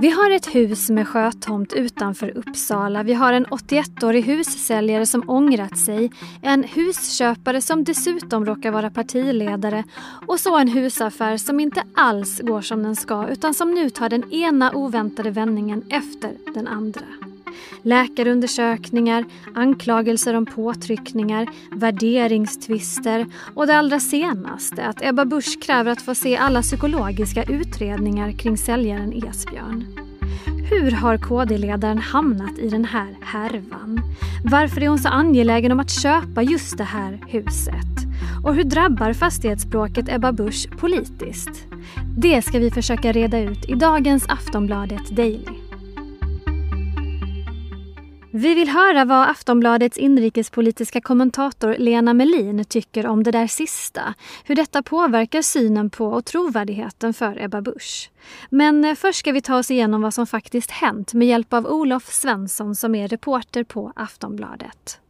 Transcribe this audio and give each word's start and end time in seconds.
Vi 0.00 0.10
har 0.10 0.30
ett 0.30 0.54
hus 0.54 0.90
med 0.90 1.08
sjötomt 1.08 1.72
utanför 1.72 2.38
Uppsala. 2.38 3.02
Vi 3.02 3.14
har 3.14 3.32
en 3.32 3.46
81-årig 3.46 4.24
hussäljare 4.24 5.06
som 5.06 5.30
ångrat 5.30 5.78
sig. 5.78 6.10
En 6.42 6.64
husköpare 6.64 7.60
som 7.60 7.84
dessutom 7.84 8.46
råkar 8.46 8.70
vara 8.70 8.90
partiledare. 8.90 9.84
Och 10.26 10.40
så 10.40 10.58
en 10.58 10.68
husaffär 10.68 11.36
som 11.36 11.60
inte 11.60 11.82
alls 11.94 12.40
går 12.40 12.60
som 12.60 12.82
den 12.82 12.96
ska 12.96 13.28
utan 13.28 13.54
som 13.54 13.70
nu 13.70 13.90
tar 13.90 14.08
den 14.08 14.32
ena 14.32 14.72
oväntade 14.72 15.30
vändningen 15.30 15.82
efter 15.90 16.30
den 16.54 16.68
andra. 16.68 17.23
Läkarundersökningar, 17.82 19.24
anklagelser 19.54 20.34
om 20.34 20.46
påtryckningar, 20.46 21.46
värderingstvister 21.70 23.26
och 23.54 23.66
det 23.66 23.76
allra 23.76 24.00
senaste 24.00 24.86
att 24.86 25.02
Ebba 25.02 25.24
Busch 25.24 25.62
kräver 25.62 25.92
att 25.92 26.02
få 26.02 26.14
se 26.14 26.36
alla 26.36 26.62
psykologiska 26.62 27.42
utredningar 27.42 28.32
kring 28.32 28.56
säljaren 28.56 29.12
Esbjörn. 29.12 29.84
Hur 30.70 30.90
har 30.90 31.18
KD-ledaren 31.18 31.98
hamnat 31.98 32.58
i 32.58 32.68
den 32.68 32.84
här 32.84 33.16
härvan? 33.22 34.00
Varför 34.44 34.80
är 34.80 34.88
hon 34.88 34.98
så 34.98 35.08
angelägen 35.08 35.72
om 35.72 35.80
att 35.80 35.90
köpa 35.90 36.42
just 36.42 36.78
det 36.78 36.84
här 36.84 37.20
huset? 37.28 37.94
Och 38.44 38.54
hur 38.54 38.64
drabbar 38.64 39.12
fastighetsbråket 39.12 40.08
Ebba 40.08 40.32
Busch 40.32 40.68
politiskt? 40.78 41.66
Det 42.18 42.42
ska 42.42 42.58
vi 42.58 42.70
försöka 42.70 43.12
reda 43.12 43.40
ut 43.40 43.70
i 43.70 43.74
dagens 43.74 44.28
Aftonbladet 44.28 45.16
Daily. 45.16 45.53
Vi 48.36 48.54
vill 48.54 48.68
höra 48.68 49.04
vad 49.04 49.28
Aftonbladets 49.28 49.98
inrikespolitiska 49.98 51.00
kommentator 51.00 51.76
Lena 51.78 52.14
Melin 52.14 52.64
tycker 52.64 53.06
om 53.06 53.22
det 53.22 53.30
där 53.30 53.46
sista. 53.46 54.14
Hur 54.44 54.54
detta 54.54 54.82
påverkar 54.82 55.42
synen 55.42 55.90
på 55.90 56.06
och 56.06 56.24
trovärdigheten 56.24 57.14
för 57.14 57.42
Ebba 57.42 57.60
Busch. 57.60 58.10
Men 58.50 58.84
eh, 58.84 58.94
först 58.94 59.18
ska 59.18 59.32
vi 59.32 59.40
ta 59.40 59.58
oss 59.58 59.70
igenom 59.70 60.02
vad 60.02 60.14
som 60.14 60.26
faktiskt 60.26 60.70
hänt 60.70 61.14
med 61.14 61.28
hjälp 61.28 61.52
av 61.52 61.66
Olof 61.66 62.12
Svensson 62.12 62.76
som 62.76 62.94
är 62.94 63.08
reporter 63.08 63.64
på 63.64 63.92
Aftonbladet. 63.96 65.00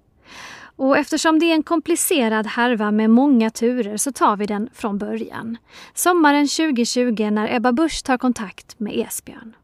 Och 0.77 0.99
eftersom 0.99 1.39
det 1.39 1.47
är 1.47 1.55
en 1.55 1.63
komplicerad 1.63 2.47
härva 2.47 2.91
med 2.91 3.11
många 3.11 3.51
turer 3.51 3.97
så 3.97 4.13
tar 4.13 4.37
vi 4.37 4.47
den 4.47 4.69
från 4.75 4.99
början. 4.99 5.57
Sommaren 5.95 6.49
2020 6.49 7.31
när 7.31 7.55
Ebba 7.55 7.73
Busch 7.73 8.05
tar 8.05 8.19
kontakt 8.19 8.81
med 8.81 8.93
Esbjörn 8.99 9.55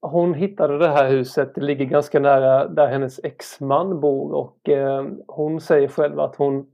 hon 0.00 0.34
hittade 0.34 0.78
det 0.78 0.88
här 0.88 1.08
huset, 1.08 1.54
det 1.54 1.60
ligger 1.60 1.84
ganska 1.84 2.20
nära 2.20 2.68
där 2.68 2.86
hennes 2.86 3.20
exman 3.24 4.00
bor 4.00 4.32
och 4.32 4.68
eh, 4.68 5.04
hon 5.26 5.60
säger 5.60 5.88
själv 5.88 6.20
att 6.20 6.36
hon, 6.36 6.66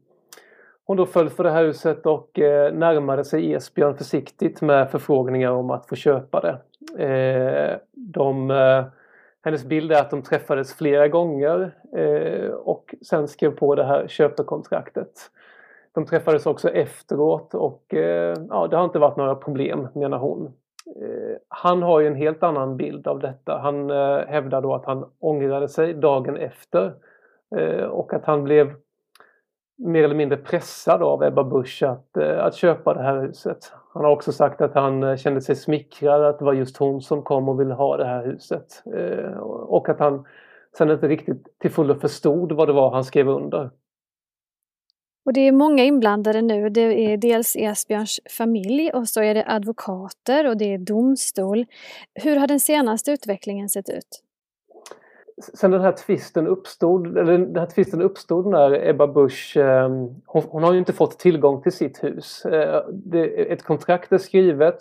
hon 0.85 0.97
då 0.97 1.07
föll 1.07 1.31
för 1.31 1.45
det 1.45 1.51
här 1.51 1.65
huset 1.65 2.07
och 2.07 2.39
eh, 2.39 2.75
närmade 2.75 3.25
sig 3.25 3.53
Esbjörn 3.53 3.97
försiktigt 3.97 4.61
med 4.61 4.91
förfrågningar 4.91 5.51
om 5.51 5.71
att 5.71 5.89
få 5.89 5.95
köpa 5.95 6.41
det. 6.41 6.59
Eh, 7.05 7.79
de, 7.93 8.51
eh, 8.51 8.85
hennes 9.45 9.65
bild 9.65 9.93
är 9.93 10.01
att 10.01 10.11
de 10.11 10.23
träffades 10.23 10.75
flera 10.75 11.09
gånger 11.09 11.75
eh, 11.97 12.51
och 12.51 12.95
sen 13.03 13.29
skrev 13.29 13.51
på 13.51 13.75
det 13.75 13.85
här 13.85 14.09
köpekontraktet. 14.09 15.13
De 15.95 16.07
träffades 16.07 16.47
också 16.47 16.69
efteråt 16.69 17.55
och 17.55 17.95
eh, 17.95 18.37
ja, 18.49 18.67
det 18.67 18.77
har 18.77 18.85
inte 18.85 18.99
varit 18.99 19.17
några 19.17 19.35
problem 19.35 19.89
menar 19.95 20.19
hon. 20.19 20.53
Eh, 20.87 21.37
han 21.49 21.83
har 21.83 22.01
ju 22.01 22.07
en 22.07 22.15
helt 22.15 22.43
annan 22.43 22.77
bild 22.77 23.07
av 23.07 23.19
detta. 23.19 23.59
Han 23.59 23.91
eh, 23.91 24.19
hävdar 24.27 24.61
då 24.61 24.75
att 24.75 24.85
han 24.85 25.05
ångrade 25.19 25.69
sig 25.69 25.95
dagen 25.95 26.37
efter 26.37 26.95
eh, 27.57 27.85
och 27.85 28.15
att 28.15 28.25
han 28.25 28.45
blev 28.45 28.75
mer 29.79 30.05
eller 30.05 30.15
mindre 30.15 30.39
pressad 30.39 31.03
av 31.03 31.23
Ebba 31.23 31.45
Busch 31.45 31.83
att, 31.83 32.17
eh, 32.17 32.45
att 32.45 32.55
köpa 32.55 32.95
det 32.95 33.03
här 33.03 33.21
huset. 33.21 33.73
Han 33.95 34.05
har 34.05 34.11
också 34.11 34.33
sagt 34.33 34.61
att 34.61 34.75
han 34.75 35.03
eh, 35.03 35.17
kände 35.17 35.41
sig 35.41 35.57
smickrad 35.57 36.25
att 36.25 36.39
det 36.39 36.45
var 36.45 36.53
just 36.53 36.77
hon 36.77 37.01
som 37.01 37.23
kom 37.23 37.49
och 37.49 37.61
ville 37.61 37.75
ha 37.75 37.97
det 37.97 38.07
här 38.07 38.25
huset. 38.25 38.83
Och 39.69 39.89
att 39.89 39.99
han 39.99 40.25
sen 40.79 40.91
inte 40.91 41.09
riktigt 41.09 41.59
till 41.59 41.71
fullo 41.71 41.95
förstod 41.95 42.53
vad 42.53 42.69
det 42.69 42.73
var 42.73 42.91
han 42.91 43.05
skrev 43.05 43.29
under. 43.29 43.71
Och 45.25 45.33
det 45.33 45.41
är 45.41 45.53
många 45.53 45.85
inblandade 45.85 46.43
nu. 46.43 46.69
Det 46.69 46.81
är 46.81 47.17
dels 47.17 47.57
Esbjörns 47.57 48.21
familj 48.39 48.91
och 48.91 49.09
så 49.09 49.23
är 49.23 49.35
det 49.35 49.45
advokater 49.47 50.49
och 50.49 50.57
det 50.57 50.75
är 50.75 50.79
domstol. 50.79 51.67
Hur 52.15 52.37
har 52.37 52.47
den 52.47 52.61
senaste 52.61 53.13
utvecklingen 53.13 53.69
sett 53.69 53.89
ut? 53.89 54.23
Sen 55.55 55.71
den 55.71 55.81
här 55.81 55.93
tvisten 55.93 56.47
uppstod, 56.47 57.19
eller 57.19 57.39
den 57.39 57.57
här 57.57 57.67
tvisten 57.67 58.03
uppstod 58.03 58.47
när 58.47 58.89
Ebba 58.89 59.07
Busch, 59.07 59.57
ehm, 59.57 60.09
hon, 60.27 60.43
hon, 60.49 60.63
har 60.63 60.73
ju 60.73 60.79
inte 60.79 60.93
fått 60.93 61.19
tillgång 61.19 61.63
till 61.63 61.73
sitt 61.73 62.05
hus. 62.05 62.45
Eh, 62.45 62.85
det, 62.93 63.53
ett 63.53 63.63
kontrakt 63.63 64.13
är 64.13 64.19
skrivet 64.19 64.79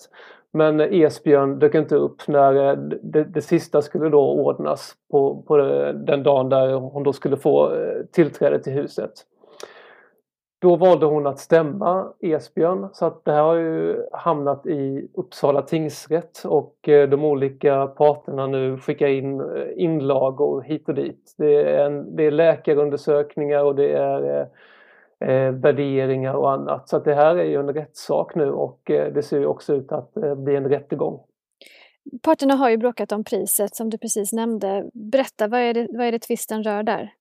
men 0.53 0.79
Esbjörn 0.79 1.59
dök 1.59 1.75
inte 1.75 1.95
upp 1.95 2.27
när 2.27 2.69
eh, 2.69 2.77
det, 3.03 3.23
det 3.23 3.41
sista 3.41 3.81
skulle 3.81 4.09
då 4.09 4.31
ordnas 4.31 4.93
på, 5.11 5.43
på 5.47 5.57
den 5.93 6.23
dagen 6.23 6.49
där 6.49 6.73
hon 6.73 7.03
då 7.03 7.13
skulle 7.13 7.37
få 7.37 7.75
eh, 7.75 8.05
tillträde 8.11 8.59
till 8.59 8.73
huset. 8.73 9.11
Då 10.61 10.75
valde 10.75 11.05
hon 11.05 11.27
att 11.27 11.39
stämma 11.39 12.13
Esbjörn 12.19 12.89
så 12.93 13.05
att 13.05 13.25
det 13.25 13.31
här 13.31 13.41
har 13.41 13.55
ju 13.55 14.05
hamnat 14.11 14.65
i 14.65 15.07
Uppsala 15.13 15.61
tingsrätt 15.61 16.43
och 16.45 16.89
eh, 16.89 17.09
de 17.09 17.23
olika 17.23 17.87
parterna 17.87 18.47
nu 18.47 18.77
skickar 18.77 19.07
in 19.07 19.39
eh, 19.39 19.45
inlagor 19.75 20.61
hit 20.61 20.89
och 20.89 20.95
dit. 20.95 21.35
Det 21.37 21.55
är, 21.55 21.85
en, 21.85 22.15
det 22.15 22.23
är 22.23 22.31
läkarundersökningar 22.31 23.63
och 23.63 23.75
det 23.75 23.91
är 23.91 24.47
eh, 25.19 25.29
eh, 25.29 25.51
värderingar 25.51 26.33
och 26.33 26.51
annat. 26.51 26.89
Så 26.89 26.97
att 26.97 27.05
det 27.05 27.15
här 27.15 27.35
är 27.35 27.45
ju 27.45 27.59
en 27.59 27.73
rättssak 27.73 28.35
nu 28.35 28.51
och 28.51 28.81
det 28.85 29.25
ser 29.25 29.39
ju 29.39 29.45
också 29.45 29.73
ut 29.73 29.91
att 29.91 30.13
bli 30.37 30.55
en 30.55 30.69
rättegång. 30.69 31.19
Parterna 32.21 32.55
har 32.55 32.69
ju 32.69 32.77
bråkat 32.77 33.11
om 33.11 33.23
priset 33.23 33.75
som 33.75 33.89
du 33.89 33.97
precis 33.97 34.33
nämnde. 34.33 34.89
Berätta, 34.93 35.47
vad 35.47 35.59
är 35.59 35.73
det, 35.73 35.87
vad 35.89 36.05
är 36.07 36.11
det 36.11 36.19
tvisten 36.19 36.63
rör 36.63 36.83
där? 36.83 37.13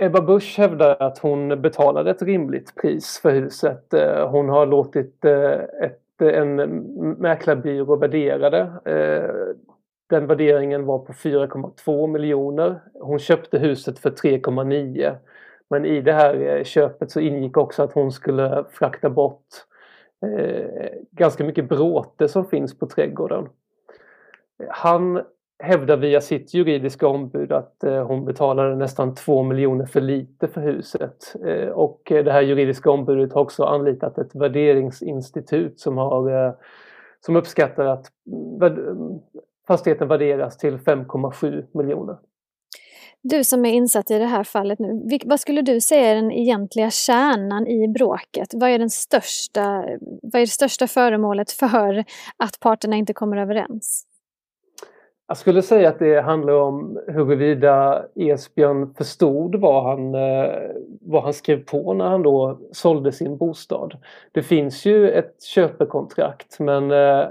Ebba 0.00 0.20
Busch 0.20 0.58
hävdar 0.58 0.96
att 1.00 1.18
hon 1.18 1.62
betalade 1.62 2.10
ett 2.10 2.22
rimligt 2.22 2.74
pris 2.74 3.18
för 3.22 3.30
huset. 3.30 3.94
Eh, 3.94 4.30
hon 4.30 4.48
har 4.48 4.66
låtit 4.66 5.24
eh, 5.24 5.52
ett, 5.82 6.22
eh, 6.22 6.38
en 6.38 6.56
mäklarbyrå 7.18 7.96
värdera 7.96 8.50
det. 8.50 8.70
Den 10.10 10.26
värderingen 10.26 10.84
var 10.84 10.98
på 10.98 11.12
4,2 11.12 12.06
miljoner. 12.06 12.80
Hon 13.00 13.18
köpte 13.18 13.58
huset 13.58 13.98
för 13.98 14.10
3,9. 14.10 15.16
Men 15.70 15.84
i 15.84 16.00
det 16.00 16.12
här 16.12 16.64
köpet 16.64 17.10
så 17.10 17.20
ingick 17.20 17.56
också 17.56 17.82
att 17.82 17.92
hon 17.92 18.12
skulle 18.12 18.64
frakta 18.70 19.10
bort 19.10 19.46
ganska 21.10 21.44
mycket 21.44 21.68
bråte 21.68 22.28
som 22.28 22.44
finns 22.44 22.78
på 22.78 22.86
trädgården. 22.86 23.48
Han 24.68 25.22
hävdar 25.58 25.96
via 25.96 26.20
sitt 26.20 26.54
juridiska 26.54 27.08
ombud 27.08 27.52
att 27.52 27.84
eh, 27.84 28.06
hon 28.06 28.24
betalade 28.24 28.76
nästan 28.76 29.14
2 29.14 29.42
miljoner 29.42 29.86
för 29.86 30.00
lite 30.00 30.48
för 30.48 30.60
huset. 30.60 31.34
Eh, 31.46 31.68
och 31.68 32.12
eh, 32.12 32.24
det 32.24 32.32
här 32.32 32.42
juridiska 32.42 32.90
ombudet 32.90 33.32
har 33.32 33.40
också 33.40 33.64
anlitat 33.64 34.18
ett 34.18 34.34
värderingsinstitut 34.34 35.80
som, 35.80 35.98
har, 35.98 36.54
som 37.20 37.36
uppskattar 37.36 37.84
att 37.84 38.06
fastigheten 39.66 40.08
värderas 40.08 40.58
till 40.58 40.76
5,7 40.76 41.66
miljoner. 41.74 42.16
Du 43.22 43.44
som 43.44 43.64
är 43.64 43.72
insatt 43.72 44.10
i 44.10 44.18
det 44.18 44.26
här 44.26 44.44
fallet 44.44 44.78
nu, 44.78 45.18
vad 45.24 45.40
skulle 45.40 45.62
du 45.62 45.80
säga 45.80 46.10
är 46.10 46.14
den 46.14 46.32
egentliga 46.32 46.90
kärnan 46.90 47.66
i 47.66 47.88
bråket? 47.88 48.48
Vad 48.52 48.70
är, 48.70 48.78
den 48.78 48.90
största, 48.90 49.84
vad 50.22 50.34
är 50.34 50.40
det 50.40 50.46
största 50.46 50.86
föremålet 50.86 51.50
för 51.50 52.04
att 52.36 52.60
parterna 52.60 52.96
inte 52.96 53.12
kommer 53.12 53.36
överens? 53.36 54.07
Jag 55.30 55.36
skulle 55.36 55.62
säga 55.62 55.88
att 55.88 55.98
det 55.98 56.20
handlar 56.20 56.52
om 56.52 57.00
huruvida 57.06 58.04
Esbjörn 58.14 58.94
förstod 58.94 59.54
vad 59.54 59.84
han, 59.84 60.14
eh, 60.14 60.52
vad 61.00 61.22
han 61.22 61.32
skrev 61.32 61.64
på 61.64 61.94
när 61.94 62.04
han 62.04 62.22
då 62.22 62.58
sålde 62.72 63.12
sin 63.12 63.36
bostad. 63.36 63.96
Det 64.32 64.42
finns 64.42 64.84
ju 64.84 65.10
ett 65.10 65.42
köpekontrakt 65.42 66.58
men 66.58 66.90
eh, 66.90 67.26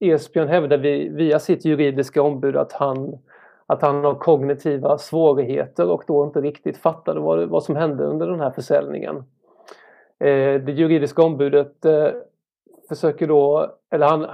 Esbjörn 0.00 0.48
hävdar 0.48 0.78
via 1.08 1.38
sitt 1.38 1.64
juridiska 1.64 2.22
ombud 2.22 2.56
att 2.56 2.72
han, 2.72 3.18
att 3.66 3.82
han 3.82 4.04
har 4.04 4.14
kognitiva 4.14 4.98
svårigheter 4.98 5.90
och 5.90 6.02
då 6.06 6.24
inte 6.24 6.40
riktigt 6.40 6.76
fattade 6.76 7.20
vad, 7.20 7.48
vad 7.48 7.62
som 7.62 7.76
hände 7.76 8.04
under 8.04 8.26
den 8.26 8.40
här 8.40 8.50
försäljningen. 8.50 9.16
Eh, 10.18 10.54
det 10.60 10.72
juridiska 10.72 11.22
ombudet 11.22 11.84
försöker 12.88 13.26
då, 13.26 13.74
eller 13.94 14.06
han, 14.06 14.26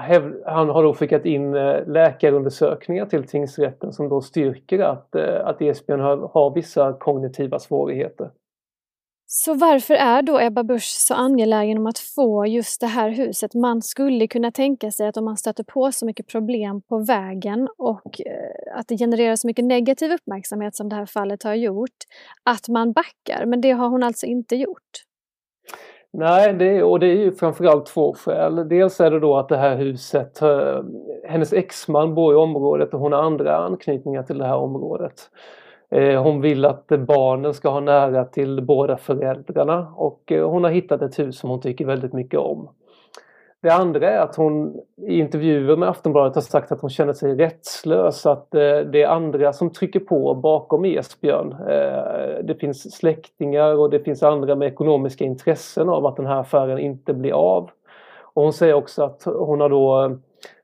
han 0.47 0.69
har 0.69 0.83
då 0.83 0.95
skickat 0.95 1.25
in 1.25 1.55
eh, 1.55 1.87
läkarundersökningar 1.87 3.07
till 3.07 3.25
tingsrätten 3.25 3.93
som 3.93 4.09
då 4.09 4.21
styrker 4.21 4.79
att, 4.79 5.15
eh, 5.15 5.47
att 5.47 5.63
Esbjörn 5.63 6.01
har, 6.01 6.17
har 6.17 6.55
vissa 6.55 6.93
kognitiva 6.93 7.59
svårigheter. 7.59 8.31
Så 9.35 9.55
varför 9.55 9.95
är 9.95 10.23
då 10.23 10.41
Ebba 10.41 10.65
Busch 10.65 10.85
så 10.99 11.15
angelägen 11.15 11.79
om 11.79 11.87
att 11.87 11.99
få 11.99 12.47
just 12.47 12.81
det 12.81 12.87
här 12.87 13.11
huset? 13.11 13.55
Man 13.55 13.83
skulle 13.83 14.27
kunna 14.27 14.51
tänka 14.51 14.91
sig 14.91 15.09
att 15.09 15.17
om 15.17 15.25
man 15.25 15.37
stöter 15.37 15.65
på 15.65 15.93
så 15.93 16.07
mycket 16.07 16.27
problem 16.27 16.83
på 16.83 16.99
vägen 16.99 17.69
och 17.79 18.21
eh, 18.21 18.79
att 18.79 18.89
det 18.89 18.99
genererar 18.99 19.37
så 19.37 19.47
mycket 19.47 19.65
negativ 19.65 20.13
uppmärksamhet 20.13 20.77
som 20.77 20.89
det 20.89 20.97
här 20.97 21.07
fallet 21.07 21.43
har 21.43 21.55
gjort, 21.55 21.97
att 22.43 22.69
man 22.69 22.93
backar. 22.93 23.47
Men 23.47 23.61
det 23.61 23.71
har 23.71 23.89
hon 23.89 24.03
alltså 24.03 24.27
inte 24.27 24.57
gjort. 24.57 24.91
Nej, 26.15 26.53
det 26.53 26.77
är, 26.77 26.85
och 26.85 27.01
det 27.01 27.07
är 27.07 27.17
ju 27.17 27.33
framförallt 27.33 27.87
två 27.87 28.15
skäl. 28.15 28.69
Dels 28.69 29.01
är 29.01 29.11
det 29.11 29.21
då 29.21 29.37
att 29.37 29.49
det 29.49 29.57
här 29.57 29.77
huset, 29.77 30.43
eh, 30.43 30.83
hennes 31.25 31.53
exman 31.53 32.15
bor 32.15 32.35
i 32.35 32.37
området 32.37 32.95
och 32.95 33.01
hon 33.01 33.13
har 33.13 33.23
andra 33.23 33.57
anknytningar 33.57 34.23
till 34.23 34.39
det 34.39 34.47
här 34.47 34.57
området. 34.57 35.31
Eh, 35.91 36.23
hon 36.23 36.41
vill 36.41 36.65
att 36.65 36.87
barnen 36.87 37.55
ska 37.55 37.71
ha 37.71 37.81
nära 37.81 38.25
till 38.25 38.63
båda 38.63 38.97
föräldrarna 38.97 39.95
och 39.97 40.33
eh, 40.33 40.51
hon 40.51 40.65
har 40.65 40.71
hittat 40.71 41.03
ett 41.03 41.19
hus 41.19 41.39
som 41.39 41.51
hon 41.51 41.61
tycker 41.61 41.87
väldigt 41.87 42.13
mycket 42.13 42.41
om. 42.41 42.69
Det 43.63 43.71
andra 43.71 44.11
är 44.11 44.19
att 44.19 44.37
hon 44.37 44.81
i 44.97 45.19
intervjuer 45.19 45.77
med 45.77 45.89
Aftonbladet 45.89 46.35
har 46.35 46.43
sagt 46.43 46.73
att 46.73 46.81
hon 46.81 46.91
känner 46.91 47.13
sig 47.13 47.35
rättslös, 47.35 48.27
att 48.27 48.55
eh, 48.55 48.61
det 48.61 49.03
är 49.03 49.07
andra 49.07 49.53
som 49.53 49.71
trycker 49.71 50.01
på 50.01 50.35
bakom 50.35 50.85
Esbjörn. 50.85 51.53
Eh, 51.53 52.45
det 52.45 52.55
finns 52.61 52.97
släktingar 52.97 53.75
och 53.75 53.91
det 53.91 54.01
finns 54.01 54.23
andra 54.23 54.55
med 54.55 54.69
ekonomiska 54.69 55.25
intressen 55.25 55.89
av 55.89 56.07
att 56.07 56.17
den 56.17 56.27
här 56.27 56.41
affären 56.41 56.79
inte 56.79 57.15
blir 57.15 57.33
av. 57.33 57.71
Och 58.21 58.43
hon 58.43 58.53
säger 58.53 58.75
också 58.75 59.03
att 59.03 59.25
hon 59.25 59.61
har 59.61 59.69
då 59.69 60.19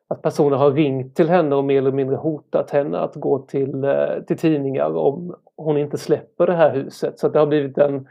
att 0.08 0.22
personer 0.22 0.56
har 0.56 0.70
ringt 0.70 1.16
till 1.16 1.28
henne 1.28 1.56
och 1.56 1.64
mer 1.64 1.78
eller 1.78 1.92
mindre 1.92 2.16
hotat 2.16 2.70
henne 2.70 2.98
att 2.98 3.14
gå 3.14 3.38
till, 3.38 3.84
eh, 3.84 4.22
till 4.26 4.38
tidningar 4.38 4.96
om 4.96 5.34
hon 5.56 5.76
inte 5.78 5.98
släpper 5.98 6.46
det 6.46 6.54
här 6.54 6.74
huset. 6.74 7.18
Så 7.18 7.28
det 7.28 7.38
har 7.38 7.46
blivit 7.46 7.78
en, 7.78 8.08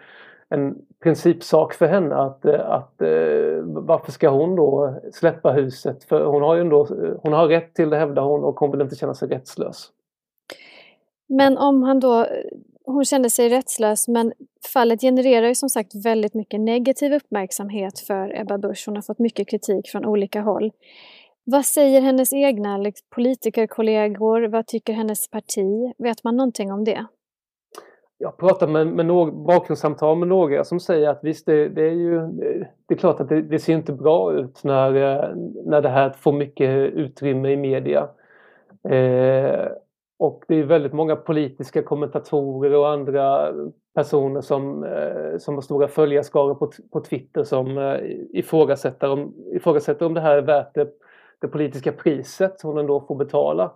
en 0.49 0.75
principsak 1.03 1.73
för 1.73 1.87
henne 1.87 2.15
att, 2.15 2.45
eh, 2.45 2.69
att 2.69 3.01
eh, 3.01 3.07
varför 3.63 4.11
ska 4.11 4.29
hon 4.29 4.55
då 4.55 4.99
släppa 5.13 5.51
huset? 5.51 6.03
För 6.03 6.25
hon 6.25 6.41
har 6.41 6.55
ju 6.55 6.61
ändå, 6.61 6.81
eh, 6.81 7.13
hon 7.21 7.33
har 7.33 7.47
rätt 7.47 7.73
till 7.73 7.89
det 7.89 7.97
hävdar 7.97 8.23
hon 8.23 8.43
och 8.43 8.59
hon 8.59 8.71
vill 8.71 8.81
inte 8.81 8.95
känna 8.95 9.13
sig 9.13 9.27
rättslös. 9.27 9.91
Men 11.29 11.57
om 11.57 11.83
han 11.83 11.99
då, 11.99 12.25
hon 12.85 13.05
kände 13.05 13.29
sig 13.29 13.49
rättslös 13.49 14.07
men 14.07 14.33
fallet 14.73 15.01
genererar 15.01 15.47
ju 15.47 15.55
som 15.55 15.69
sagt 15.69 16.05
väldigt 16.05 16.33
mycket 16.33 16.59
negativ 16.59 17.13
uppmärksamhet 17.13 17.99
för 17.99 18.39
Ebba 18.39 18.57
Busch. 18.57 18.83
Hon 18.85 18.95
har 18.95 19.01
fått 19.01 19.19
mycket 19.19 19.47
kritik 19.47 19.89
från 19.89 20.05
olika 20.05 20.41
håll. 20.41 20.71
Vad 21.43 21.65
säger 21.65 22.01
hennes 22.01 22.33
egna 22.33 22.77
liksom, 22.77 23.07
politikerkollegor? 23.15 24.47
Vad 24.47 24.67
tycker 24.67 24.93
hennes 24.93 25.29
parti? 25.29 25.93
Vet 25.97 26.23
man 26.23 26.35
någonting 26.37 26.71
om 26.71 26.83
det? 26.83 27.05
Jag 28.17 28.37
pratar 28.37 28.67
med, 28.67 28.87
med 28.87 29.05
några, 29.05 29.31
bakgrundssamtal 29.31 30.17
med 30.17 30.27
några 30.27 30.63
som 30.63 30.79
säger 30.79 31.09
att 31.09 31.19
visst, 31.23 31.45
det, 31.45 31.69
det 31.69 31.81
är 31.81 31.93
ju 31.93 32.19
det 32.87 32.93
är 32.93 32.97
klart 32.97 33.19
att 33.19 33.29
det, 33.29 33.41
det, 33.41 33.59
ser 33.59 33.73
inte 33.73 33.93
bra 33.93 34.33
ut 34.33 34.63
när, 34.63 34.95
eh, 34.95 35.35
när 35.65 35.81
det 35.81 35.89
här 35.89 36.09
får 36.09 36.31
mycket 36.31 36.69
utrymme 36.93 37.51
i 37.51 37.57
media. 37.57 38.09
Eh, 38.83 39.67
och 40.19 40.43
det 40.47 40.55
är 40.55 40.63
väldigt 40.63 40.93
många 40.93 41.15
politiska 41.15 41.83
kommentatorer 41.83 42.75
och 42.75 42.89
andra 42.89 43.53
personer 43.95 44.41
som, 44.41 44.83
eh, 44.83 45.37
som 45.37 45.55
har 45.55 45.61
stora 45.61 45.87
följarskaror 45.87 46.55
på, 46.55 46.71
på 46.91 47.01
Twitter 47.01 47.43
som 47.43 47.77
eh, 47.77 47.99
ifrågasätter, 48.29 49.11
om, 49.11 49.33
ifrågasätter 49.53 50.05
om 50.05 50.13
det 50.13 50.21
här 50.21 50.37
är 50.37 50.41
värt 50.41 50.73
det 50.73 50.87
det 51.39 51.47
politiska 51.47 51.91
priset 51.91 52.59
som 52.59 52.75
den 52.75 52.87
då 52.87 53.01
får 53.01 53.15
betala. 53.15 53.71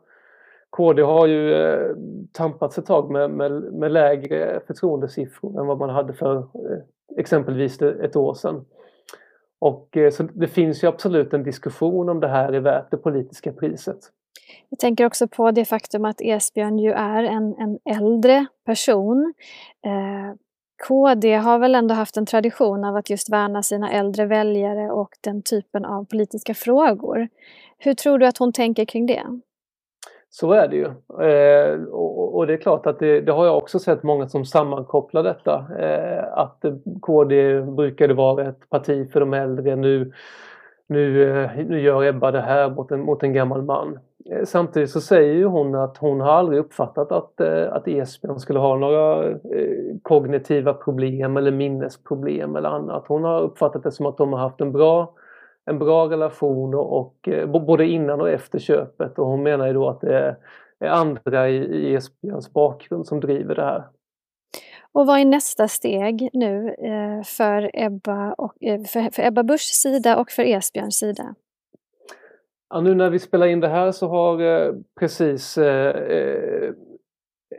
KD 0.72 1.02
har 1.02 1.28
ju 1.28 1.54
eh, 1.54 1.96
tampats 2.32 2.78
ett 2.78 2.86
tag 2.86 3.12
med, 3.12 3.32
med, 3.32 3.52
med 3.52 3.92
lägre 3.92 4.62
förtroendesiffror 4.68 5.60
än 5.60 5.68
vad 5.68 5.78
man 5.78 5.90
hade 5.90 6.14
för 6.14 6.38
eh, 6.38 6.80
exempelvis 7.18 7.82
ett 7.82 8.16
år 8.16 8.34
sedan. 8.34 8.66
Och 9.60 9.98
eh, 9.98 10.12
så 10.12 10.24
det 10.24 10.48
finns 10.48 10.84
ju 10.84 10.88
absolut 10.88 11.34
en 11.34 11.44
diskussion 11.44 12.10
om 12.10 12.20
det 12.20 12.28
här 12.28 12.54
är 12.54 12.60
värt 12.60 12.92
det 12.92 12.98
politiska 12.98 13.52
priset. 13.52 13.98
Jag 14.70 14.80
tänker 14.80 15.06
också 15.06 15.28
på 15.28 15.52
det 15.52 15.66
faktum 15.66 16.06
att 16.06 16.22
Esbjörn 16.22 16.80
ju 16.80 16.92
är 16.92 17.24
en, 17.24 17.56
en 17.58 17.80
äldre 17.86 18.46
person. 18.66 19.34
Eh, 19.86 20.36
KD 20.88 21.36
har 21.36 21.60
väl 21.60 21.76
ändå 21.76 21.96
haft 21.96 22.18
en 22.18 22.26
tradition 22.26 22.86
av 22.86 22.96
att 22.96 23.10
just 23.10 23.30
värna 23.30 23.64
sina 23.64 23.92
äldre 23.92 24.26
väljare 24.26 24.92
och 24.92 25.10
den 25.22 25.42
typen 25.42 25.86
av 25.86 26.06
politiska 26.06 26.54
frågor. 26.54 27.28
Hur 27.78 27.94
tror 27.94 28.18
du 28.18 28.26
att 28.26 28.38
hon 28.38 28.54
tänker 28.54 28.86
kring 28.86 29.06
det? 29.06 29.24
Så 30.33 30.51
är 30.51 30.68
det 30.68 30.75
ju. 30.75 30.86
Eh, 31.28 31.83
och, 31.83 32.36
och, 32.36 32.48
det 32.48 32.54
är 32.54 32.57
klart 32.57 32.86
att 32.86 33.00
det, 33.00 33.22
det, 33.22 33.31
har 33.31 33.45
jag 33.45 33.57
också 33.57 33.80
sett 33.80 34.04
många 34.04 34.28
som 34.28 34.45
sammankopplar 34.45 35.24
detta. 35.24 35.66
Eh, 35.80 36.24
att 36.33 36.66
KD 37.01 37.62
brukade 37.62 38.13
vara 38.13 38.48
ett 38.50 38.69
parti 38.69 39.12
för 39.12 39.19
de 39.19 39.33
äldre. 39.33 39.75
Nu, 39.75 40.12
nu, 40.88 41.30
eh, 41.44 41.50
nu 41.68 41.81
gör 41.81 42.04
Ebba 42.04 42.31
det 42.31 42.42
här 42.42 42.69
mot 42.69 42.92
en, 42.92 43.01
mot 43.01 43.24
en 43.24 43.33
gammal 43.33 43.62
man. 43.62 44.00
Eh, 44.30 44.45
samtidigt 44.45 44.89
så 44.89 45.01
säger 45.01 45.33
ju 45.33 45.45
hon 45.45 45.75
att 45.75 45.98
hon 45.98 46.22
har 46.22 46.31
aldrig 46.31 46.60
uppfattat 46.60 47.12
att, 47.12 47.39
eh, 47.39 47.74
att 47.74 47.88
Esbjörn 47.88 48.39
skulle 48.39 48.60
ha 48.60 48.77
några 48.77 49.30
eh, 49.30 49.38
kognitiva 50.01 50.74
problem 50.74 51.38
eller 51.38 51.51
minnesproblem 51.51 52.56
eller 52.56 52.69
annat. 52.69 53.06
Hon 53.07 53.24
har 53.24 53.42
uppfattat 53.42 53.84
det 53.84 53.92
som 53.92 54.06
att 54.06 54.18
de 54.18 54.34
har 54.34 54.39
haft 54.39 54.62
en 54.62 54.72
bra, 54.72 55.13
en 55.66 55.80
bra 55.80 56.10
relation 56.10 56.74
och, 56.74 57.30
både 57.66 57.86
innan 57.86 58.22
och 58.22 58.30
efter 58.30 58.60
köpet 58.60 59.19
och 59.19 59.28
hon 59.28 59.44
menar 59.44 59.68
ju 59.68 59.74
då 59.74 59.90
att 59.90 60.02
det 60.02 60.38
är 60.80 60.90
andra 60.90 61.50
i, 61.50 61.56
i 61.56 61.96
Esbjörns 61.96 62.54
bakgrund 62.54 63.08
som 63.08 63.19
driver 63.19 63.56
det 63.56 63.63
här. 63.63 63.84
Och 64.94 65.08
vad 65.08 65.19
är 65.19 65.25
nästa 65.25 65.68
steg 65.68 66.30
nu 66.34 66.75
för 67.25 67.72
Ebba, 67.74 68.34
och, 68.34 68.54
för, 68.62 69.12
för 69.12 69.24
Ebba 69.24 69.44
Buschs 69.44 69.81
sida 69.81 70.18
och 70.18 70.31
för 70.31 70.44
Esbjörns 70.44 70.98
sida? 70.98 71.36
Ja, 72.69 72.81
nu 72.81 72.96
när 72.96 73.10
vi 73.10 73.19
spelar 73.19 73.48
in 73.48 73.60
det 73.60 73.68
här 73.68 73.92
så 73.92 74.08
har 74.08 74.42
eh, 74.42 74.74
precis 75.00 75.58
eh, 75.58 75.96
eh 75.96 76.74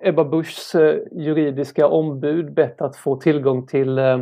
Ebba 0.02 0.25
Buschs 0.25 0.75
eh, 0.75 0.99
juridiska 1.12 1.88
ombud 1.88 2.54
bett 2.54 2.81
att 2.81 2.96
få 2.96 3.16
tillgång 3.16 3.66
till 3.66 3.99
eh, 3.99 4.20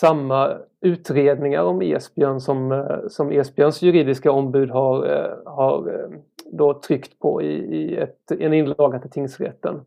samma 0.00 0.56
utredningar 0.80 1.62
om 1.62 1.82
Esbjörn 1.82 2.40
som, 2.40 2.72
eh, 2.72 3.08
som 3.08 3.32
Esbjörns 3.32 3.82
juridiska 3.82 4.32
ombud 4.32 4.70
har, 4.70 5.06
eh, 5.06 5.52
har 5.52 5.88
eh, 5.88 6.18
då 6.52 6.80
tryckt 6.80 7.18
på 7.18 7.42
i, 7.42 7.54
i 7.54 7.96
ett, 7.96 8.30
en 8.38 8.52
inlaga 8.52 8.98
till 8.98 9.10
tingsrätten. 9.10 9.80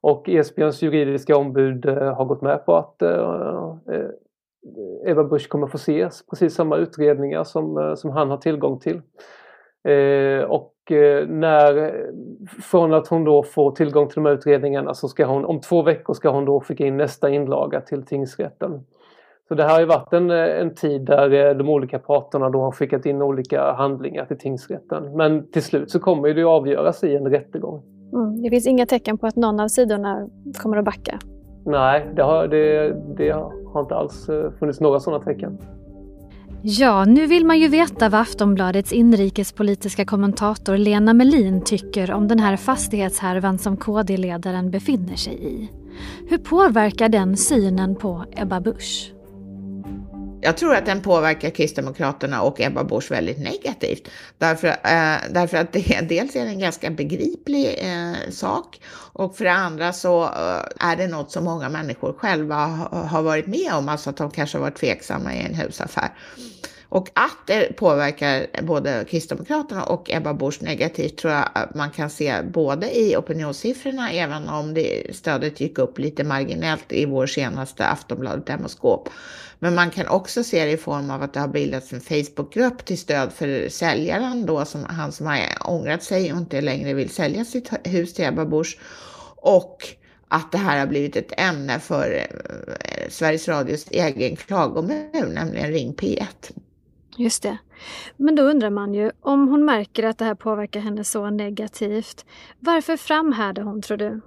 Och 0.00 0.28
Esbjörns 0.28 0.82
juridiska 0.82 1.36
ombud 1.36 1.86
har 1.86 2.24
gått 2.24 2.42
med 2.42 2.66
på 2.66 2.76
att 2.76 3.02
Ebba 5.06 5.24
Busch 5.24 5.48
kommer 5.48 5.66
få 5.66 5.78
se 5.78 6.08
precis 6.30 6.54
samma 6.54 6.76
utredningar 6.76 7.44
som, 7.44 7.94
som 7.96 8.10
han 8.10 8.30
har 8.30 8.36
tillgång 8.36 8.78
till. 8.78 9.00
Eh, 9.84 10.44
och 10.44 10.92
eh, 10.92 11.28
när, 11.28 11.92
från 12.62 12.94
att 12.94 13.08
hon 13.08 13.24
då 13.24 13.42
får 13.42 13.70
tillgång 13.70 14.08
till 14.08 14.14
de 14.14 14.26
här 14.26 14.32
utredningarna 14.32 14.94
så 14.94 15.08
ska 15.08 15.26
hon, 15.26 15.44
om 15.44 15.60
två 15.60 15.82
veckor 15.82 16.14
ska 16.14 16.30
hon 16.30 16.44
då 16.44 16.60
skicka 16.60 16.86
in 16.86 16.96
nästa 16.96 17.30
inlaga 17.30 17.80
till 17.80 18.06
tingsrätten. 18.06 18.84
Så 19.50 19.54
det 19.54 19.62
här 19.62 19.70
har 19.70 19.80
ju 19.80 19.86
varit 19.86 20.12
en, 20.12 20.30
en 20.30 20.74
tid 20.74 21.02
där 21.02 21.54
de 21.54 21.68
olika 21.68 21.98
parterna 21.98 22.50
då 22.50 22.60
har 22.60 22.72
skickat 22.72 23.06
in 23.06 23.22
olika 23.22 23.72
handlingar 23.72 24.24
till 24.24 24.38
tingsrätten. 24.38 25.16
Men 25.16 25.50
till 25.50 25.62
slut 25.62 25.90
så 25.90 26.00
kommer 26.00 26.34
det 26.34 26.44
avgöras 26.44 27.04
i 27.04 27.16
en 27.16 27.30
rättegång. 27.30 27.82
Mm, 28.12 28.42
det 28.42 28.50
finns 28.50 28.66
inga 28.66 28.86
tecken 28.86 29.18
på 29.18 29.26
att 29.26 29.36
någon 29.36 29.60
av 29.60 29.68
sidorna 29.68 30.28
kommer 30.62 30.76
att 30.76 30.84
backa? 30.84 31.18
Nej, 31.64 32.08
det 32.16 32.22
har, 32.22 32.48
det, 32.48 32.96
det 33.16 33.30
har 33.72 33.80
inte 33.80 33.94
alls 33.94 34.28
eh, 34.28 34.50
funnits 34.58 34.80
några 34.80 35.00
sådana 35.00 35.24
tecken. 35.24 35.58
Ja, 36.62 37.04
nu 37.04 37.26
vill 37.26 37.46
man 37.46 37.58
ju 37.58 37.68
veta 37.68 38.08
vad 38.08 38.20
Aftonbladets 38.20 38.92
inrikespolitiska 38.92 40.04
kommentator 40.04 40.76
Lena 40.76 41.14
Melin 41.14 41.64
tycker 41.64 42.12
om 42.12 42.28
den 42.28 42.38
här 42.38 42.56
fastighetshärvan 42.56 43.58
som 43.58 43.76
KD-ledaren 43.76 44.70
befinner 44.70 45.16
sig 45.16 45.34
i. 45.34 45.70
Hur 46.28 46.38
påverkar 46.38 47.08
den 47.08 47.36
synen 47.36 47.96
på 47.96 48.24
Ebba 48.36 48.60
Busch? 48.60 49.12
Jag 50.42 50.56
tror 50.56 50.74
att 50.74 50.86
den 50.86 51.02
påverkar 51.02 51.50
Kristdemokraterna 51.50 52.42
och 52.42 52.60
Ebba 52.60 52.84
Busch 52.84 53.10
väldigt 53.10 53.38
negativt. 53.38 54.08
Därför, 54.38 54.68
eh, 54.68 55.16
därför 55.30 55.56
att 55.56 55.72
det 55.72 56.00
dels 56.08 56.36
är 56.36 56.44
det 56.44 56.50
en 56.50 56.58
ganska 56.58 56.90
begriplig 56.90 57.78
eh, 57.82 58.30
sak 58.30 58.80
och 59.12 59.36
för 59.36 59.44
det 59.44 59.52
andra 59.52 59.92
så 59.92 60.22
eh, 60.22 60.88
är 60.90 60.96
det 60.96 61.06
något 61.06 61.32
som 61.32 61.44
många 61.44 61.68
människor 61.68 62.12
själva 62.12 62.56
har 63.10 63.22
varit 63.22 63.46
med 63.46 63.72
om, 63.72 63.88
alltså 63.88 64.10
att 64.10 64.16
de 64.16 64.30
kanske 64.30 64.58
har 64.58 64.62
varit 64.62 64.78
tveksamma 64.78 65.34
i 65.34 65.38
en 65.38 65.54
husaffär. 65.54 66.10
Och 66.90 67.10
att 67.14 67.46
det 67.46 67.76
påverkar 67.76 68.46
både 68.62 69.04
Kristdemokraterna 69.08 69.84
och 69.84 70.10
Ebba 70.10 70.34
Busch 70.34 70.62
negativt 70.62 71.18
tror 71.18 71.32
jag 71.32 71.48
man 71.74 71.90
kan 71.90 72.10
se 72.10 72.42
både 72.42 72.98
i 72.98 73.16
opinionssiffrorna, 73.16 74.12
även 74.12 74.48
om 74.48 74.74
det, 74.74 75.16
stödet 75.16 75.60
gick 75.60 75.78
upp 75.78 75.98
lite 75.98 76.24
marginellt 76.24 76.92
i 76.92 77.04
vår 77.04 77.26
senaste 77.26 77.86
Aftonbladet 77.86 78.46
Demoskop. 78.46 79.08
Men 79.58 79.74
man 79.74 79.90
kan 79.90 80.08
också 80.08 80.44
se 80.44 80.64
det 80.64 80.70
i 80.70 80.76
form 80.76 81.10
av 81.10 81.22
att 81.22 81.34
det 81.34 81.40
har 81.40 81.48
bildats 81.48 81.92
en 81.92 82.00
Facebookgrupp 82.00 82.84
till 82.84 82.98
stöd 82.98 83.32
för 83.32 83.68
säljaren 83.68 84.46
då, 84.46 84.64
som, 84.64 84.84
han 84.84 85.12
som 85.12 85.26
har 85.26 85.38
ångrat 85.64 86.02
sig 86.02 86.32
och 86.32 86.38
inte 86.38 86.60
längre 86.60 86.94
vill 86.94 87.10
sälja 87.10 87.44
sitt 87.44 87.70
hus 87.84 88.14
till 88.14 88.24
Ebba 88.24 88.44
Busch. 88.44 88.78
Och 89.36 89.86
att 90.28 90.52
det 90.52 90.58
här 90.58 90.78
har 90.78 90.86
blivit 90.86 91.16
ett 91.16 91.40
ämne 91.40 91.78
för 91.78 92.14
eh, 92.14 93.08
Sveriges 93.10 93.48
Radios 93.48 93.86
egen 93.90 94.36
klagomur, 94.36 95.26
nämligen 95.26 95.72
Ring 95.72 95.94
P1. 95.94 96.26
Just 97.16 97.42
det. 97.42 97.58
Men 98.16 98.34
då 98.34 98.42
undrar 98.42 98.70
man 98.70 98.94
ju, 98.94 99.10
om 99.20 99.48
hon 99.48 99.64
märker 99.64 100.02
att 100.02 100.18
det 100.18 100.24
här 100.24 100.34
påverkar 100.34 100.80
henne 100.80 101.04
så 101.04 101.30
negativt, 101.30 102.24
varför 102.58 102.96
framhärdar 102.96 103.62
hon 103.62 103.82
tror 103.82 103.96
du? 103.96 104.20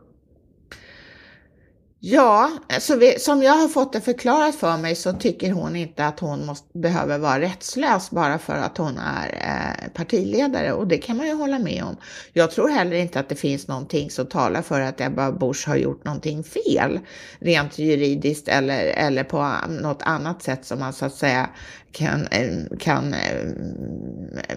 Ja, 2.06 2.52
så 2.80 2.96
vi, 2.96 3.20
som 3.20 3.44
jag 3.44 3.54
har 3.54 3.68
fått 3.68 3.94
det 3.94 4.02
förklarat 4.02 4.56
för 4.56 4.78
mig 4.78 4.96
så 4.96 5.14
tycker 5.14 5.52
hon 5.52 5.76
inte 5.76 6.06
att 6.06 6.20
hon 6.20 6.46
måste, 6.46 6.78
behöver 6.78 7.18
vara 7.18 7.40
rättslös 7.40 8.12
bara 8.12 8.40
för 8.40 8.54
att 8.54 8.78
hon 8.78 8.98
är 8.98 9.28
eh, 9.34 9.90
partiledare 9.94 10.74
och 10.74 10.88
det 10.88 10.98
kan 10.98 11.18
man 11.18 11.28
ju 11.28 11.34
hålla 11.34 11.60
med 11.60 11.84
om. 11.84 11.98
Jag 12.34 12.52
tror 12.52 12.70
heller 12.70 12.96
inte 12.96 13.20
att 13.20 13.30
det 13.30 13.36
finns 13.36 13.68
någonting 13.68 14.10
som 14.10 14.26
talar 14.26 14.62
för 14.62 14.82
att 14.82 15.02
Ebba 15.02 15.32
Busch 15.32 15.68
har 15.68 15.76
gjort 15.76 16.06
någonting 16.06 16.44
fel 16.44 17.00
rent 17.40 17.78
juridiskt 17.78 18.48
eller, 18.48 18.86
eller 18.86 19.24
på 19.24 19.56
något 19.70 20.02
annat 20.02 20.44
sätt 20.44 20.66
som 20.66 20.80
man 20.80 20.94
så 20.94 21.06
att 21.06 21.16
säga 21.16 21.50
kan, 21.92 22.28
eh, 22.28 22.78
kan 22.80 23.14
eh, 23.14 23.48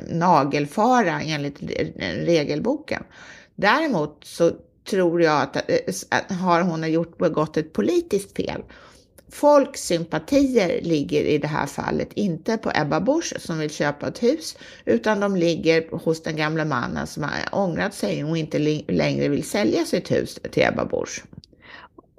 nagelfara 0.08 1.20
enligt 1.20 1.56
regelboken. 2.26 3.02
Däremot 3.56 4.24
så 4.24 4.52
tror 4.90 5.22
jag 5.22 5.42
att, 5.42 5.56
eh, 5.56 5.94
att 6.10 6.32
har 6.32 6.62
hon 6.62 6.92
gjort 6.92 7.18
begått 7.18 7.56
ett 7.56 7.72
politiskt 7.72 8.36
fel. 8.36 8.62
Folks 9.28 9.80
sympatier 9.80 10.80
ligger 10.82 11.24
i 11.24 11.38
det 11.38 11.46
här 11.46 11.66
fallet 11.66 12.12
inte 12.12 12.56
på 12.56 12.70
Ebba 12.74 13.00
Busch 13.00 13.40
som 13.40 13.58
vill 13.58 13.70
köpa 13.70 14.08
ett 14.08 14.22
hus, 14.22 14.58
utan 14.84 15.20
de 15.20 15.36
ligger 15.36 15.96
hos 15.96 16.22
den 16.22 16.36
gamla 16.36 16.64
mannen 16.64 17.06
som 17.06 17.22
har 17.22 17.30
ångrat 17.52 17.94
sig 17.94 18.24
och 18.24 18.36
inte 18.38 18.58
längre 18.88 19.28
vill 19.28 19.44
sälja 19.44 19.84
sitt 19.84 20.10
hus 20.10 20.40
till 20.50 20.62
Ebba 20.62 20.84
Busch. 20.84 21.24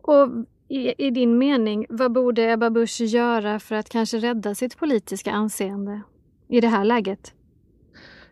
Och 0.01 0.29
i, 0.67 1.05
i 1.07 1.11
din 1.11 1.37
mening, 1.37 1.85
vad 1.89 2.11
borde 2.11 2.51
Ebba 2.51 2.69
Busch 2.69 3.01
göra 3.01 3.59
för 3.59 3.75
att 3.75 3.89
kanske 3.89 4.17
rädda 4.17 4.55
sitt 4.55 4.77
politiska 4.77 5.31
anseende 5.31 6.01
i 6.49 6.61
det 6.61 6.67
här 6.67 6.85
läget? 6.85 7.33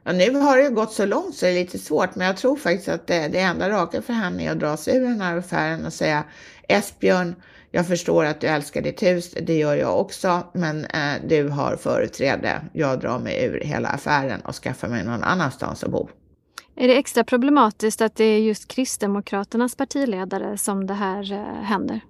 Ja, 0.08 0.12
nu 0.12 0.36
har 0.36 0.58
det 0.58 0.70
gått 0.70 0.94
så 0.94 1.06
långt 1.06 1.36
så 1.36 1.46
det 1.46 1.52
är 1.52 1.56
lite 1.56 1.80
svårt, 1.80 2.16
men 2.16 2.28
jag 2.28 2.38
tror 2.38 2.56
faktiskt 2.56 2.88
att 2.88 3.08
det, 3.08 3.28
det 3.28 3.40
enda 3.40 3.70
raka 3.70 4.02
för 4.02 4.14
henne 4.14 4.44
är 4.44 4.52
att 4.52 4.60
dra 4.60 4.78
sig 4.78 4.98
ur 4.98 5.02
den 5.02 5.22
här 5.22 5.38
affären 5.38 5.86
och 5.86 5.94
säga 5.94 6.24
Esbjörn, 6.68 7.36
jag 7.72 7.88
förstår 7.88 8.26
att 8.26 8.42
du 8.42 8.48
älskar 8.48 8.82
ditt 8.82 9.04
hus, 9.04 9.32
det 9.42 9.58
gör 9.58 9.76
jag 9.76 10.00
också, 10.00 10.44
men 10.54 10.86
eh, 10.86 11.14
du 11.28 11.50
har 11.50 11.76
företräde. 11.76 12.62
Jag 12.74 13.00
drar 13.00 13.20
mig 13.20 13.46
ur 13.46 13.60
hela 13.60 13.90
affären 13.90 14.42
och 14.42 14.56
skaffar 14.56 14.88
mig 14.88 15.04
någon 15.04 15.24
annanstans 15.24 15.84
att 15.84 15.92
bo. 15.92 16.10
Är 16.76 16.88
det 16.88 16.98
extra 16.98 17.24
problematiskt 17.24 18.02
att 18.02 18.16
det 18.16 18.24
är 18.24 18.40
just 18.40 18.68
Kristdemokraternas 18.68 19.76
partiledare 19.76 20.58
som 20.58 20.88
det 20.88 20.94
här 20.94 21.34
eh, 21.34 21.64
händer? 21.64 22.02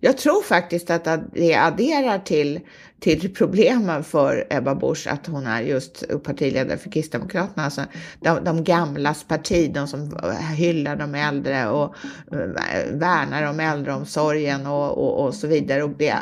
Jag 0.00 0.18
tror 0.18 0.42
faktiskt 0.42 0.90
att 0.90 1.08
det 1.32 1.54
adderar 1.54 2.18
till, 2.18 2.60
till 3.00 3.34
problemen 3.34 4.04
för 4.04 4.46
Ebba 4.50 4.74
Busch 4.74 5.06
att 5.10 5.26
hon 5.26 5.46
är 5.46 5.60
just 5.60 6.22
partiledare 6.22 6.78
för 6.78 6.90
Kristdemokraterna. 6.90 7.64
Alltså 7.64 7.84
de, 8.20 8.44
de 8.44 8.64
gamlas 8.64 9.24
parti, 9.24 9.70
de 9.74 9.88
som 9.88 10.18
hyllar 10.56 10.96
de 10.96 11.14
äldre 11.14 11.68
och 11.68 11.94
eh, 12.32 12.92
värnar 12.92 13.50
om 13.50 13.60
äldreomsorgen 13.60 14.66
och, 14.66 14.98
och, 14.98 15.26
och 15.26 15.34
så 15.34 15.46
vidare. 15.46 15.82
Och 15.82 15.90
det, 15.90 16.14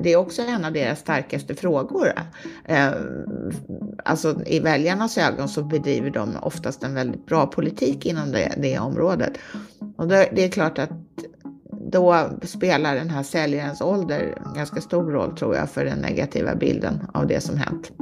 det, 0.00 0.12
är 0.12 0.16
också 0.16 0.42
en 0.42 0.64
av 0.64 0.72
deras 0.72 0.98
starkaste 1.00 1.54
frågor. 1.54 2.12
Eh, 2.64 2.90
alltså 4.04 4.40
i 4.46 4.60
väljarnas 4.60 5.18
ögon 5.18 5.48
så 5.48 5.62
bedriver 5.62 6.10
de 6.10 6.36
oftast 6.42 6.82
en 6.82 6.94
väldigt 6.94 7.26
bra 7.26 7.46
politik 7.46 8.06
inom 8.06 8.32
det, 8.32 8.54
det 8.56 8.78
området. 8.78 9.32
Och 9.96 10.08
det, 10.08 10.28
det 10.32 10.44
är 10.44 10.48
klart 10.48 10.78
att 10.78 10.90
då 11.90 12.30
spelar 12.42 12.94
den 12.94 13.10
här 13.10 13.22
säljarens 13.22 13.80
ålder 13.80 14.38
en 14.46 14.54
ganska 14.54 14.80
stor 14.80 15.10
roll 15.10 15.36
tror 15.36 15.56
jag 15.56 15.70
för 15.70 15.84
den 15.84 15.98
negativa 15.98 16.54
bilden 16.54 17.00
av 17.14 17.26
det 17.26 17.40
som 17.40 17.56
hänt. 17.56 17.92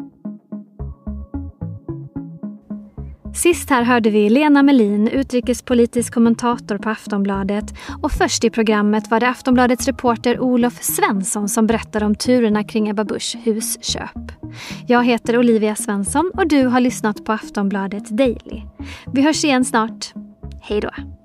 Sist 3.34 3.70
här 3.70 3.82
hörde 3.82 4.10
vi 4.10 4.30
Lena 4.30 4.62
Melin, 4.62 5.08
utrikespolitisk 5.08 6.14
kommentator 6.14 6.78
på 6.78 6.90
Aftonbladet 6.90 7.64
och 8.02 8.12
först 8.12 8.44
i 8.44 8.50
programmet 8.50 9.10
var 9.10 9.20
det 9.20 9.28
Aftonbladets 9.28 9.86
reporter 9.86 10.40
Olof 10.40 10.82
Svensson 10.82 11.48
som 11.48 11.66
berättade 11.66 12.06
om 12.06 12.14
turerna 12.14 12.64
kring 12.64 12.88
Ebba 12.88 13.04
Buschs 13.04 13.36
husköp. 13.44 14.32
Jag 14.86 15.04
heter 15.04 15.38
Olivia 15.38 15.74
Svensson 15.74 16.30
och 16.34 16.48
du 16.48 16.66
har 16.66 16.80
lyssnat 16.80 17.24
på 17.24 17.32
Aftonbladet 17.32 18.08
Daily. 18.08 18.62
Vi 19.12 19.22
hörs 19.22 19.44
igen 19.44 19.64
snart. 19.64 20.12
Hej 20.62 20.80
då! 20.80 21.17